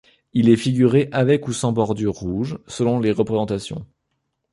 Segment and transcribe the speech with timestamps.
[0.33, 3.85] Il est figuré avec ou sans bordure rouge, selon les représentations.